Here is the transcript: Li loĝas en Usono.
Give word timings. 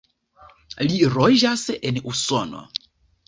Li 0.87 0.95
loĝas 1.17 1.65
en 1.91 2.01
Usono. 2.13 2.65